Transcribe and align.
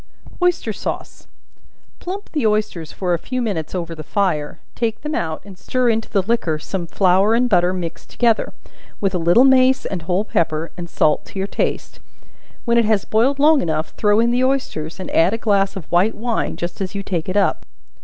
Oyster 0.41 0.73
Sauce. 0.73 1.27
Plump 1.99 2.31
the 2.31 2.47
oysters 2.47 2.91
for 2.91 3.13
a 3.13 3.19
few 3.19 3.39
minutes 3.39 3.75
over 3.75 3.93
the 3.93 4.01
fire; 4.01 4.57
take 4.73 5.01
them 5.01 5.13
out 5.13 5.43
and 5.45 5.59
stir 5.59 5.89
into 5.89 6.09
the 6.09 6.23
liquor 6.23 6.57
some 6.57 6.87
flour 6.87 7.35
and 7.35 7.47
butter 7.47 7.71
mixed 7.71 8.09
together, 8.09 8.51
with 8.99 9.13
a 9.13 9.19
little 9.19 9.43
mace 9.43 9.85
and 9.85 10.01
whole 10.01 10.25
pepper, 10.25 10.71
and 10.75 10.89
salt 10.89 11.23
to 11.25 11.37
your 11.37 11.47
taste; 11.47 11.99
when 12.65 12.79
it 12.79 12.85
has 12.85 13.05
boiled 13.05 13.37
long 13.37 13.61
enough, 13.61 13.91
throw 13.91 14.19
in 14.19 14.31
the 14.31 14.43
oysters, 14.43 14.99
and 14.99 15.11
add 15.11 15.35
a 15.35 15.37
glass 15.37 15.75
of 15.75 15.85
white 15.91 16.15
wine, 16.15 16.55
just 16.57 16.81
as 16.81 16.95
you 16.95 17.03
take 17.03 17.29
it 17.29 17.37
up. 17.37 17.63